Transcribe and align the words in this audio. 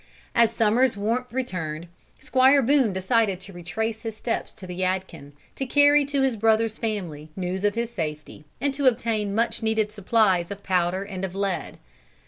As 0.33 0.51
summer's 0.51 0.97
warmth 0.97 1.31
returned, 1.31 1.85
Squire 2.19 2.63
Boone 2.63 2.91
decided 2.91 3.39
to 3.41 3.53
retrace 3.53 4.01
his 4.01 4.17
steps 4.17 4.51
to 4.55 4.65
the 4.65 4.77
Yadkin, 4.81 5.33
to 5.53 5.65
carry 5.67 6.05
to 6.05 6.23
his 6.23 6.35
brother's 6.35 6.79
family 6.79 7.29
news 7.35 7.63
of 7.63 7.75
his 7.75 7.91
safety, 7.91 8.43
and 8.59 8.73
to 8.73 8.87
obtain 8.87 9.35
much 9.35 9.61
needed 9.61 9.91
supplies 9.91 10.49
of 10.49 10.63
powder 10.63 11.03
and 11.03 11.23
of 11.23 11.35
lead. 11.35 11.77